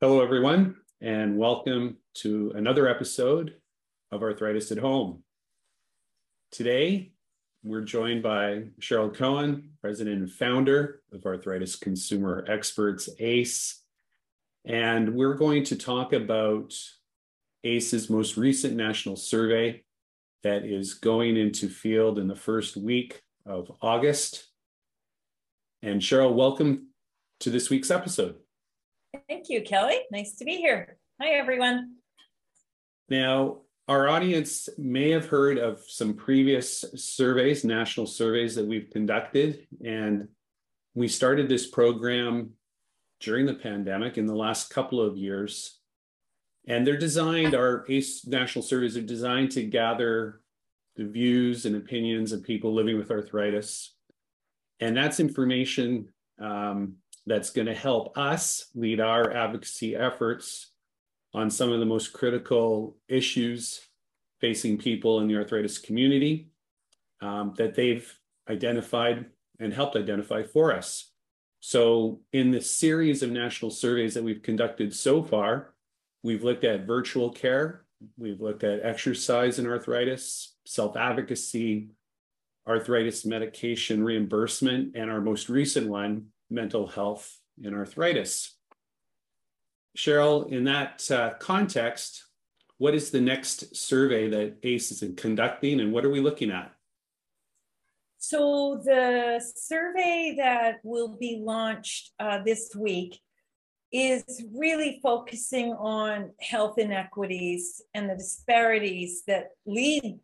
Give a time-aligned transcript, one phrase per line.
[0.00, 3.54] Hello, everyone, and welcome to another episode
[4.12, 5.24] of Arthritis at Home.
[6.52, 7.10] Today,
[7.64, 13.82] we're joined by Cheryl Koehn, president and founder of Arthritis Consumer Experts, ACE.
[14.64, 16.72] And we're going to talk about
[17.64, 19.82] ACE's most recent national survey
[20.44, 24.46] that is going into field in the first week of August.
[25.82, 26.90] And Cheryl, welcome
[27.40, 28.36] to this week's episode.
[29.28, 30.00] Thank you, Kelly.
[30.10, 30.98] Nice to be here.
[31.20, 31.94] Hi, everyone.
[33.08, 39.66] Now, our audience may have heard of some previous surveys, national surveys that we've conducted.
[39.84, 40.28] And
[40.94, 42.50] we started this program
[43.20, 45.78] during the pandemic in the last couple of years.
[46.66, 50.42] And they're designed, our ACE national surveys are designed to gather
[50.96, 53.94] the views and opinions of people living with arthritis.
[54.80, 56.96] And that's information um,
[57.28, 60.72] that's going to help us lead our advocacy efforts
[61.34, 63.80] on some of the most critical issues
[64.40, 66.48] facing people in the arthritis community
[67.20, 68.12] um, that they've
[68.48, 69.26] identified
[69.60, 71.10] and helped identify for us.
[71.60, 75.74] So, in the series of national surveys that we've conducted so far,
[76.22, 77.84] we've looked at virtual care,
[78.16, 81.90] we've looked at exercise and arthritis, self advocacy,
[82.66, 88.56] arthritis medication reimbursement, and our most recent one, mental health and arthritis.
[89.96, 92.24] Cheryl, in that uh, context,
[92.78, 96.72] what is the next survey that ACE is conducting and what are we looking at?
[98.18, 103.20] So, the survey that will be launched uh, this week
[103.92, 110.18] is really focusing on health inequities and the disparities that lead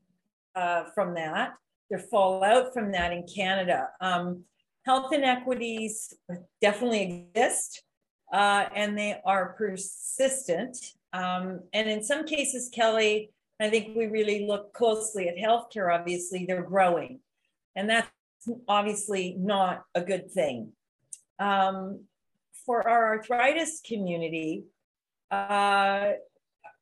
[0.54, 1.54] uh, from that,
[1.88, 3.88] their fallout from that in Canada.
[4.00, 4.44] Um,
[4.84, 6.14] health inequities
[6.60, 7.82] definitely exist
[8.32, 10.76] uh, and they are persistent.
[11.12, 16.44] Um, and in some cases, Kelly, I think we really look closely at healthcare, obviously,
[16.44, 17.20] they're growing.
[17.76, 18.10] And that's
[18.68, 20.72] obviously not a good thing.
[21.38, 22.04] Um,
[22.66, 24.64] for our arthritis community,
[25.30, 26.12] uh,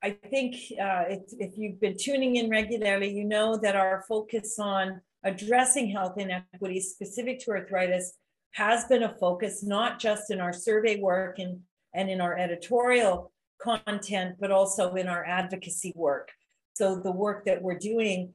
[0.05, 4.59] I think uh, if, if you've been tuning in regularly, you know that our focus
[4.59, 8.15] on addressing health inequities specific to arthritis
[8.53, 11.61] has been a focus, not just in our survey work and,
[11.95, 16.31] and in our editorial content, but also in our advocacy work.
[16.75, 18.35] So, the work that we're doing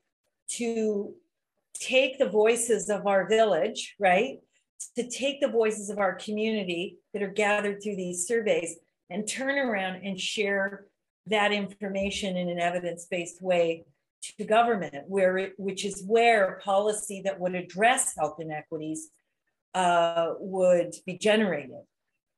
[0.51, 1.13] to
[1.73, 4.39] take the voices of our village, right?
[4.95, 8.77] To take the voices of our community that are gathered through these surveys
[9.09, 10.85] and turn around and share
[11.27, 13.85] that information in an evidence based way
[14.21, 19.09] to government, where it, which is where policy that would address health inequities
[19.73, 21.83] uh, would be generated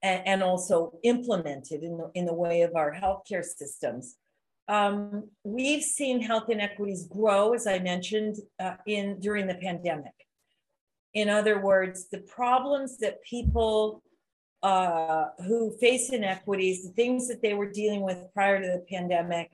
[0.01, 4.17] and, and, also implemented in the, in the way of our healthcare systems.
[4.67, 10.13] Um, we've seen health inequities grow, as I mentioned, uh, in during the pandemic.
[11.13, 14.03] In other words, the problems that people
[14.61, 19.49] uh, who face inequities, the things that they were dealing with prior to the pandemic,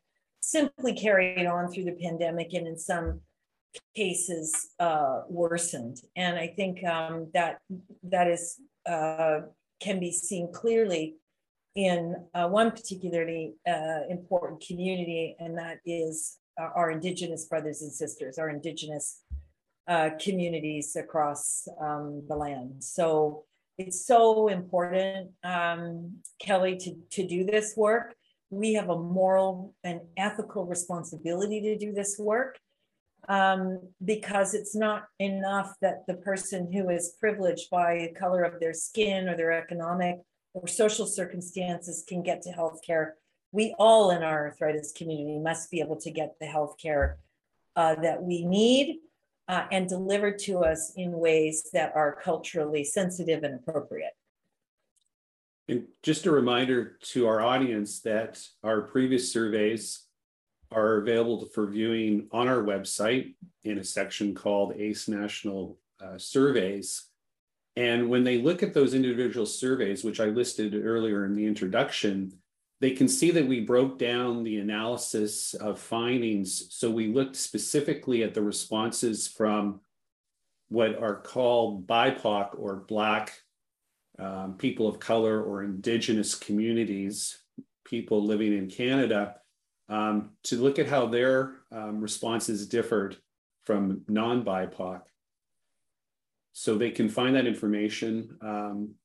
[0.46, 3.22] simply carried on through the pandemic and in some
[3.96, 5.98] cases uh, worsened.
[6.16, 7.60] And I think um, that
[8.04, 9.40] that is uh,
[9.80, 11.16] can be seen clearly
[11.76, 18.38] in uh, one particularly uh, important community, and that is our Indigenous brothers and sisters,
[18.38, 19.22] our Indigenous
[19.88, 22.82] uh, communities across um, the land.
[22.82, 23.44] So
[23.78, 28.16] it's so important, um, Kelly, to, to do this work.
[28.56, 32.58] We have a moral and ethical responsibility to do this work
[33.28, 38.60] um, because it's not enough that the person who is privileged by the color of
[38.60, 40.20] their skin or their economic
[40.54, 43.12] or social circumstances can get to healthcare.
[43.52, 47.16] We all in our arthritis community must be able to get the healthcare
[47.76, 49.00] uh, that we need
[49.50, 54.14] uh, and delivered to us in ways that are culturally sensitive and appropriate.
[55.68, 60.04] And just a reminder to our audience that our previous surveys
[60.72, 63.34] are available for viewing on our website
[63.64, 67.06] in a section called ACE National uh, Surveys.
[67.76, 72.34] And when they look at those individual surveys, which I listed earlier in the introduction,
[72.80, 76.68] they can see that we broke down the analysis of findings.
[76.74, 79.82] So we looked specifically at the responses from
[80.70, 83.34] what are called BIPOC or Black
[84.20, 87.40] um, people of color or Indigenous communities,
[87.84, 89.36] people living in Canada,
[89.90, 93.18] um, to look at how their um, responses differed
[93.66, 95.02] from non BIPOC.
[96.54, 98.38] So they can find that information.
[98.42, 98.96] Um,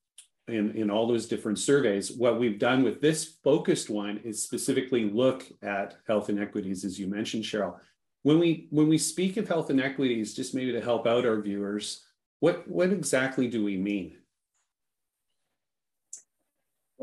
[0.47, 2.11] in, in all those different surveys.
[2.11, 7.07] What we've done with this focused one is specifically look at health inequities, as you
[7.07, 7.75] mentioned, Cheryl.
[8.23, 12.05] When we when we speak of health inequities, just maybe to help out our viewers,
[12.39, 14.17] what what exactly do we mean?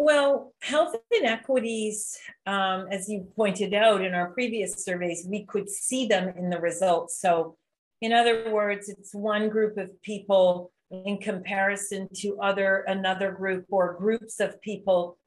[0.00, 2.16] Well, health inequities,
[2.46, 6.60] um, as you pointed out in our previous surveys, we could see them in the
[6.60, 7.20] results.
[7.20, 7.56] So,
[8.00, 13.94] in other words, it's one group of people in comparison to other another group or
[13.94, 15.18] groups of people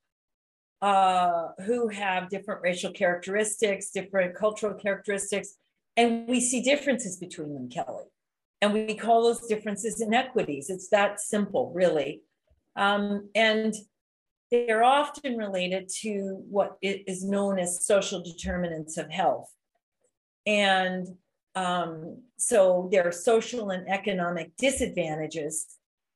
[0.81, 5.57] uh, who have different racial characteristics, different cultural characteristics,
[5.97, 8.05] and we see differences between them, Kelly.
[8.61, 10.69] And we call those differences inequities.
[10.69, 12.21] It's that simple, really.
[12.77, 13.75] Um, and
[14.51, 19.49] they're often related to what is known as social determinants of health.
[20.45, 21.07] And
[21.55, 25.67] um, so there are social and economic disadvantages,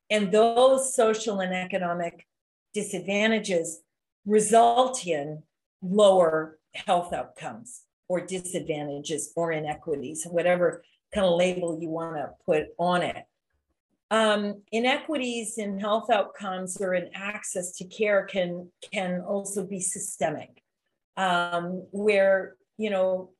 [0.10, 2.28] and those social and economic
[2.74, 3.82] disadvantages
[4.26, 5.42] result in
[5.82, 10.84] lower health outcomes or disadvantages or inequities, whatever
[11.14, 13.26] kind of label you want to put on it.
[14.12, 20.62] Um, inequities in health outcomes or in access to care can can also be systemic,
[21.18, 23.32] um, where you know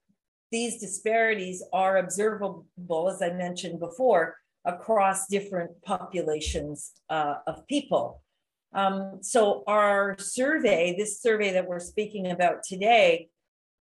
[0.52, 2.66] these disparities are observable,
[3.10, 8.24] as I mentioned before, across different populations uh, of people.
[8.74, 13.30] Um, so our survey, this survey that we're speaking about today,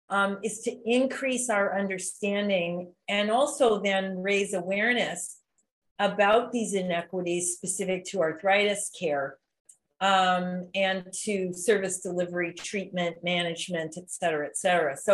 [0.09, 5.39] um, is to increase our understanding and also then raise awareness
[6.10, 9.28] about these inequities specific to arthritis care
[10.12, 10.48] um,
[10.88, 14.94] and to service delivery, treatment, management, et cetera, et cetera.
[14.98, 15.14] So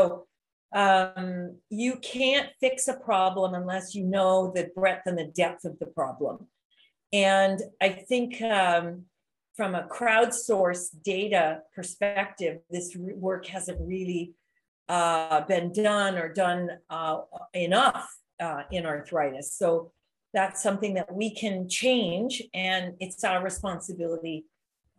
[0.83, 5.77] um, you can't fix a problem unless you know the breadth and the depth of
[5.79, 6.35] the problem.
[7.11, 7.57] And
[7.87, 8.85] I think um,
[9.57, 11.45] from a crowdsourced data
[11.75, 12.95] perspective, this
[13.27, 14.23] work hasn't really
[14.87, 17.17] uh, been done or done uh,
[17.53, 18.05] enough
[18.39, 19.47] uh, in arthritis.
[19.61, 19.91] So
[20.33, 24.45] that's something that we can change, and it's our responsibility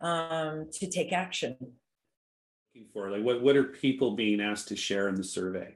[0.01, 1.55] um, to take action
[2.93, 3.09] for?
[3.09, 5.75] Like, what, what are people being asked to share in the survey?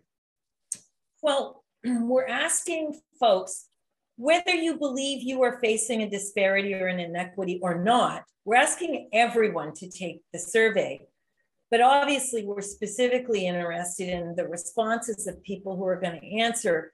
[1.21, 3.67] Well, we're asking folks
[4.17, 8.23] whether you believe you are facing a disparity or an inequity or not.
[8.45, 11.01] We're asking everyone to take the survey.
[11.71, 16.93] But obviously, we're specifically interested in the responses of people who are going to answer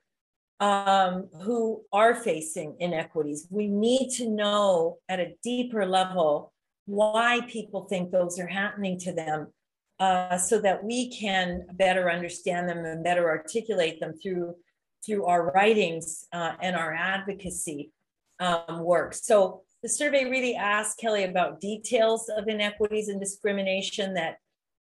[0.61, 3.47] um, who are facing inequities.
[3.49, 6.53] We need to know at a deeper level
[6.85, 9.47] why people think those are happening to them
[9.99, 14.55] uh, so that we can better understand them and better articulate them through
[15.03, 17.91] through our writings uh, and our advocacy
[18.39, 19.15] um, work.
[19.15, 24.37] So the survey really asked Kelly about details of inequities and discrimination that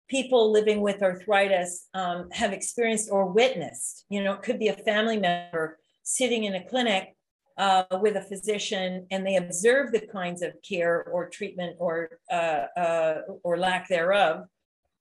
[0.08, 4.04] people living with arthritis um, have experienced or witnessed.
[4.08, 7.14] You know, it could be a family member sitting in a clinic
[7.58, 12.66] uh, with a physician and they observe the kinds of care or treatment or uh,
[12.76, 14.44] uh or lack thereof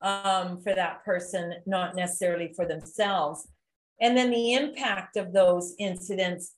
[0.02, 3.48] um, for that person, not necessarily for themselves.
[4.00, 6.54] And then the impact of those incidents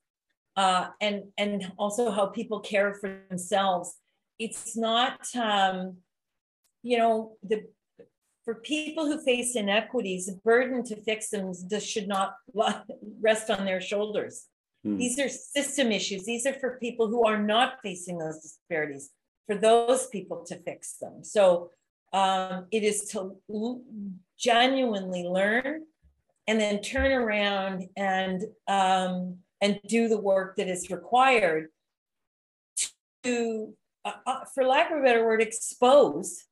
[0.56, 3.96] uh, and, and also how people care for themselves.
[4.40, 5.98] It's not, um,
[6.82, 7.64] you know, the
[8.50, 12.34] for people who face inequities, the burden to fix them should not
[13.22, 14.48] rest on their shoulders.
[14.84, 14.98] Hmm.
[14.98, 16.26] These are system issues.
[16.26, 19.12] These are for people who are not facing those disparities,
[19.46, 21.24] for those people to fix them.
[21.24, 21.70] So
[22.12, 23.36] um, it is to
[24.40, 25.84] genuinely learn
[26.48, 31.68] and then turn around and um, and do the work that is required
[33.24, 33.76] to,
[34.06, 36.46] uh, uh, for lack of a better word, expose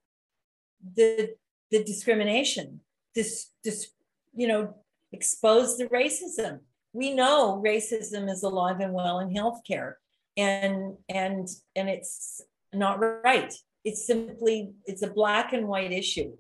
[0.96, 1.34] the
[1.72, 2.82] the discrimination.
[3.16, 3.92] This this
[4.34, 4.76] you know
[5.12, 6.60] expose the racism.
[6.94, 9.96] We know racism is alive and well in healthcare,
[10.36, 12.42] and and and it's
[12.74, 13.54] not right
[13.88, 16.34] it's simply it's a black and white issue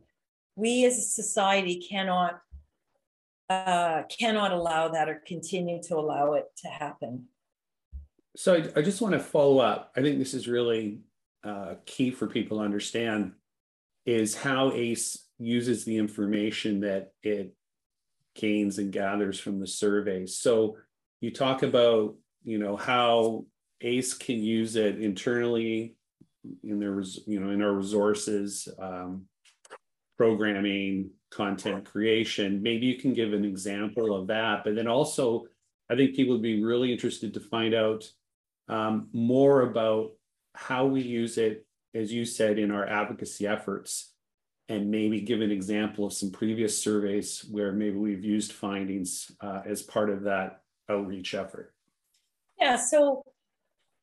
[0.55, 2.41] we as a society cannot
[3.49, 7.25] uh, cannot allow that or continue to allow it to happen
[8.35, 10.99] so i, I just want to follow up i think this is really
[11.43, 13.31] uh, key for people to understand
[14.07, 17.53] is how ace uses the information that it
[18.33, 20.77] gains and gathers from the surveys so
[21.21, 23.45] you talk about you know how
[23.81, 25.95] ace can use it internally
[26.63, 29.25] in their you know in our resources um,
[30.17, 32.63] programming content creation.
[32.63, 35.45] Maybe you can give an example of that but then also
[35.89, 38.09] i think people would be really interested to find out
[38.69, 40.11] um, more about
[40.55, 41.66] how we use it
[41.97, 44.13] as you said, in our advocacy efforts
[44.69, 49.61] and maybe give an example of some previous surveys where maybe we've used findings uh,
[49.65, 51.73] as part of that outreach effort?
[52.59, 53.23] Yeah, so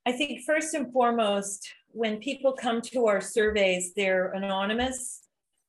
[0.06, 5.20] I think first and foremost, when people come to our surveys, they're anonymous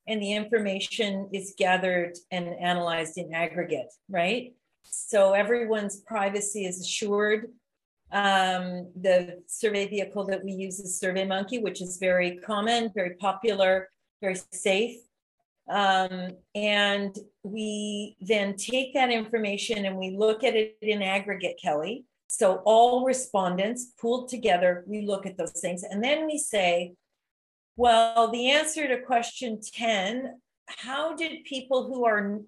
[0.08, 4.54] and the information is gathered and analyzed in aggregate, right?
[4.84, 7.52] So everyone's privacy is assured.
[8.12, 13.90] Um, the survey vehicle that we use is SurveyMonkey, which is very common, very popular,
[14.22, 14.98] very safe.
[15.68, 22.06] Um, and we then take that information and we look at it in aggregate, Kelly.
[22.28, 26.96] So all respondents pooled together, we look at those things, and then we say,
[27.78, 32.40] well, the answer to question 10 how did people who are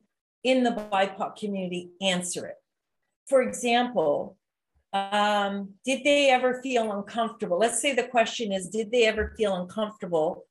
[0.44, 2.56] in the BIPOC community answer it?
[3.28, 4.37] For example,
[5.12, 7.58] um, did they ever feel uncomfortable?
[7.58, 10.46] Let's say the question is Did they ever feel uncomfortable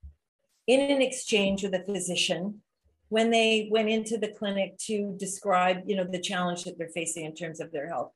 [0.67, 2.63] in an exchange with a physician
[3.09, 7.25] when they went into the clinic to describe you know the challenge that they're facing
[7.25, 8.13] in terms of their health?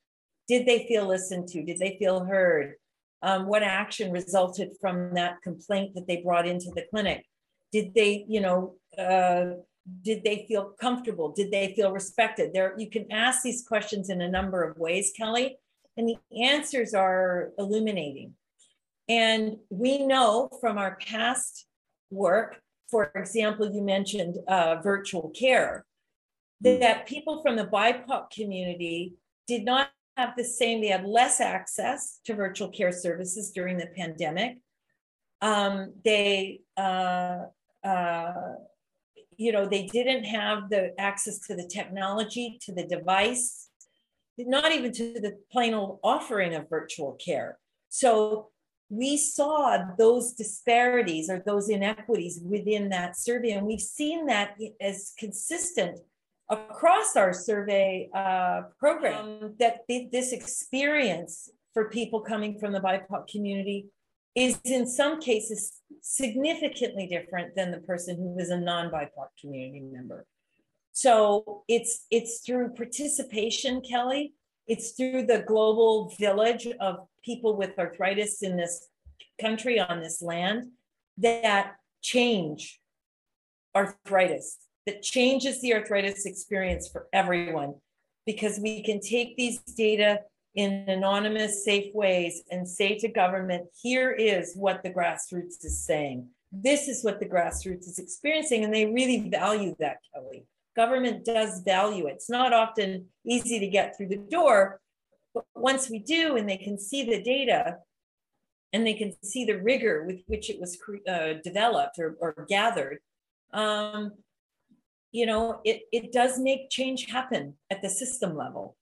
[0.49, 1.63] Did they feel listened to?
[1.63, 2.75] Did they feel heard?
[3.23, 7.25] Um, what action resulted from that complaint that they brought into the clinic?
[7.73, 9.57] Did they you know uh,
[10.03, 11.33] did they feel comfortable?
[11.33, 12.53] Did they feel respected?
[12.53, 15.57] There you can ask these questions in a number of ways kelly
[16.01, 18.33] and the answers are illuminating
[19.09, 21.67] and we know from our past
[22.11, 25.85] work for example you mentioned uh, virtual care
[26.63, 29.15] that people from the bipoc community
[29.47, 33.87] did not have the same, they had less access to virtual care services during the
[33.97, 34.59] pandemic.
[35.41, 37.45] Um, they, uh,
[37.83, 38.33] uh,
[39.37, 43.70] you know, they didn't have the access to the technology, to the device,
[44.47, 47.59] not even to the plain old offering of virtual care.
[47.89, 48.49] So
[48.89, 55.13] we saw those disparities or those inequities within that survey, and we've seen that as
[55.19, 56.01] consistent
[56.49, 63.87] across our survey uh, program that this experience for people coming from the BIPOC community
[64.35, 70.27] is in some cases significantly different than the person who is a non-BIPOC community member.
[71.01, 74.35] So it's it's through participation, Kelly.
[74.67, 78.87] It's through the global village of people with arthritis in this
[79.41, 80.73] country on this land
[81.17, 82.81] that change
[83.75, 87.77] arthritis that changes the arthritis experience for everyone
[88.27, 90.21] because we can take these data
[90.55, 96.29] in anonymous, safe ways and say to government, here is what the grassroots is saying.
[96.53, 98.65] This is what the grassroots is experiencing.
[98.65, 100.45] And they really value that, Kelly.
[100.81, 102.15] Government does value it.
[102.15, 104.81] It's not often easy to get through the door,
[105.35, 107.77] but once we do and they can see the data
[108.73, 113.01] and they can see the rigor with which it was uh, developed or, or gathered,
[113.53, 114.13] um,
[115.13, 118.75] you know, it, it does make change happen at the system level.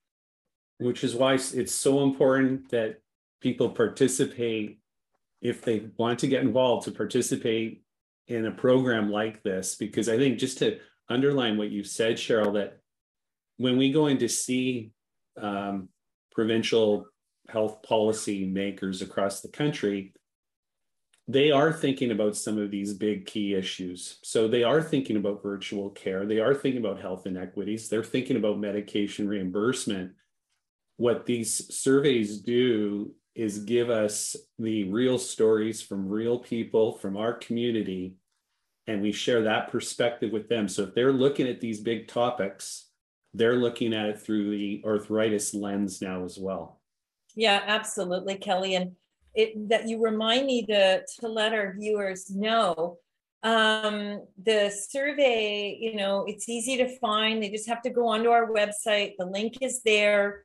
[0.78, 3.00] Which is why it's so important that
[3.40, 4.78] people participate
[5.43, 7.83] if they want to get involved to participate
[8.28, 9.75] in a program like this.
[9.75, 10.78] Because I think just to
[11.09, 12.79] underline what you've said, Cheryl, that
[13.57, 14.93] when we go in to see
[15.41, 15.88] um,
[16.33, 17.07] provincial
[17.49, 20.12] health policy makers across the country,
[21.27, 24.19] they are thinking about some of these big key issues.
[24.23, 26.25] So they are thinking about virtual care.
[26.25, 27.88] They are thinking about health inequities.
[27.88, 30.12] They're thinking about medication reimbursement.
[30.97, 37.35] What these surveys do is give us the real stories from real people from our
[37.35, 38.17] community,
[38.88, 40.66] and we share that perspective with them.
[40.66, 42.87] So if they're looking at these big topics,
[43.35, 46.80] they're looking at it through the arthritis lens now as well.
[47.37, 48.75] Yeah, absolutely, Kelly.
[48.75, 48.92] And
[49.35, 52.97] it, that you remind me to, to let our viewers know
[53.42, 57.42] um, the survey, you know, it's easy to find.
[57.42, 59.12] They just have to go onto our website.
[59.18, 60.45] The link is there.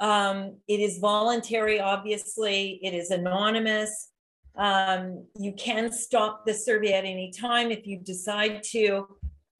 [0.00, 4.10] Um, it is voluntary, obviously, it is anonymous.
[4.56, 9.06] Um, you can stop the survey at any time if you decide to.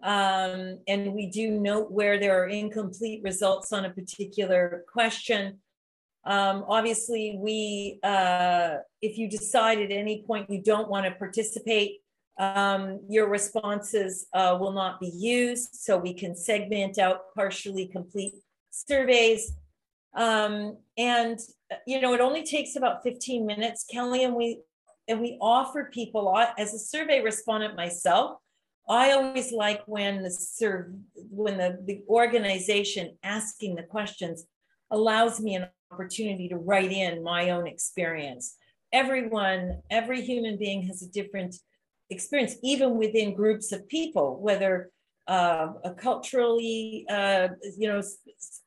[0.02, 5.58] Um, and we do note where there are incomplete results on a particular question.
[6.24, 12.00] Um, obviously, we, uh, if you decide at any point you don't want to participate,
[12.38, 15.74] um, your responses uh, will not be used.
[15.74, 18.34] So we can segment out partially complete
[18.70, 19.52] surveys.
[20.14, 21.38] Um, and,
[21.86, 24.60] you know, it only takes about 15 minutes, Kelly, and we,
[25.08, 28.38] and we offer people, as a survey respondent myself,
[28.88, 30.92] I always like when the serve
[31.30, 34.46] when the, the organization asking the questions
[34.90, 38.56] allows me an opportunity to write in my own experience.
[38.92, 41.56] everyone, every human being has a different
[42.10, 44.90] experience, even within groups of people, whether
[45.26, 48.00] uh, a culturally, uh, you know,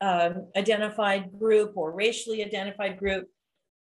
[0.02, 3.28] um, identified group or racially identified group.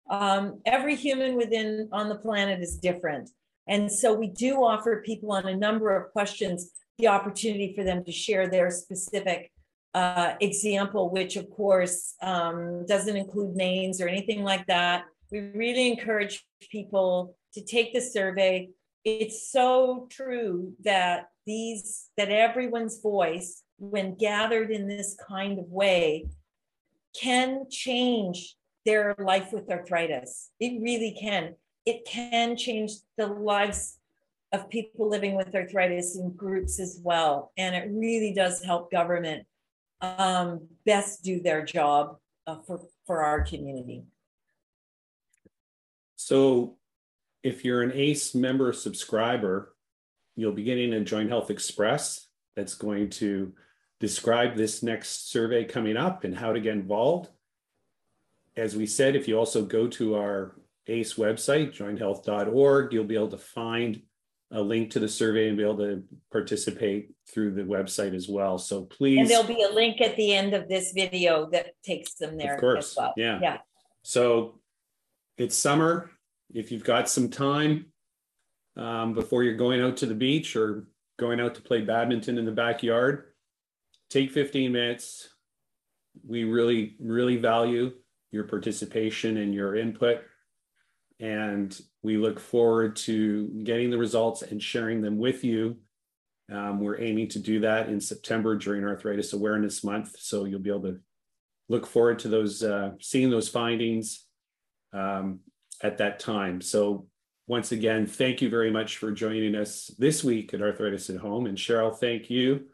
[0.09, 3.29] Um, every human within on the planet is different.
[3.67, 8.03] And so we do offer people on a number of questions the opportunity for them
[8.05, 9.51] to share their specific
[9.93, 15.05] uh, example, which of course um, doesn't include names or anything like that.
[15.31, 18.69] We really encourage people to take the survey.
[19.03, 26.25] It's so true that these that everyone's voice, when gathered in this kind of way,
[27.19, 28.56] can change
[28.87, 30.49] their life with arthritis.
[30.61, 31.55] It really can.
[31.85, 33.97] It can change the lives
[34.53, 37.51] of people living with arthritis in groups as well.
[37.57, 39.45] And it really does help government
[39.99, 42.15] um, best do their job
[42.47, 44.05] uh, for, for our community.
[46.15, 46.77] So
[47.43, 49.75] if you're an ACE member subscriber,
[50.37, 53.51] you'll be getting a Joint Health Express that's going to
[53.99, 57.29] describe this next survey coming up and how to get involved.
[58.57, 60.55] As we said, if you also go to our
[60.87, 64.01] ACE website, jointhealth.org, you'll be able to find
[64.51, 68.57] a link to the survey and be able to participate through the website as well.
[68.57, 69.19] So please.
[69.19, 72.55] And there'll be a link at the end of this video that takes them there
[72.55, 73.13] of course, as well.
[73.15, 73.39] Yeah.
[73.41, 73.57] Yeah.
[74.01, 74.59] So
[75.37, 76.09] it's summer.
[76.51, 77.87] If you've got some time
[78.75, 80.87] um, before you're going out to the beach or
[81.19, 83.25] going out to play badminton in the backyard,
[84.09, 85.29] take 15 minutes.
[86.25, 87.91] We really, really value
[88.31, 90.21] your participation and your input.
[91.19, 95.77] And we look forward to getting the results and sharing them with you.
[96.51, 100.19] Um, we're aiming to do that in September during Arthritis Awareness Month.
[100.19, 100.99] So you'll be able to
[101.69, 104.25] look forward to those, uh, seeing those findings
[104.93, 105.39] um,
[105.81, 106.61] at that time.
[106.61, 107.07] So
[107.47, 111.47] once again, thank you very much for joining us this week at Arthritis at Home.
[111.47, 112.65] And Cheryl, thank you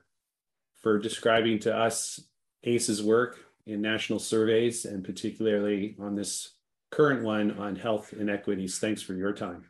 [0.81, 2.19] for describing to us
[2.63, 6.55] ACE's work in national surveys and particularly on this
[6.91, 8.79] current one on health inequities.
[8.79, 9.65] Thanks for your time.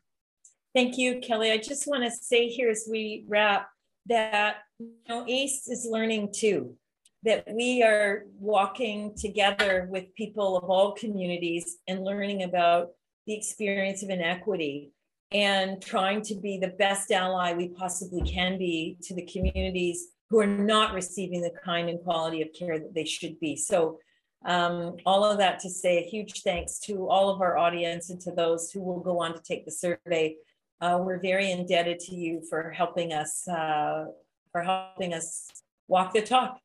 [0.74, 1.52] Thank you, Kelly.
[1.52, 3.70] I just want to say here as we wrap
[4.08, 6.76] that you know, ACE is learning too,
[7.24, 12.90] that we are walking together with people of all communities and learning about
[13.28, 14.92] the experience of inequity
[15.32, 20.40] and trying to be the best ally we possibly can be to the communities who
[20.40, 23.56] are not receiving the kind and quality of care that they should be.
[23.56, 24.00] So
[24.44, 28.20] um, all of that to say a huge thanks to all of our audience and
[28.22, 30.36] to those who will go on to take the survey.
[30.82, 34.06] Uh, we're very indebted to you for helping us uh,
[34.52, 35.52] for helping us
[35.88, 36.60] walk the talk.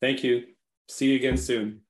[0.00, 0.44] Thank you.
[0.88, 1.82] See you again soon.